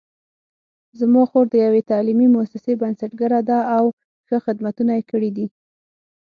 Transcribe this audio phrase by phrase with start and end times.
[0.99, 3.85] زما خور د یوې تعلیمي مؤسسې بنسټګره ده او
[4.27, 5.47] ښه خدمتونه یې کړي دي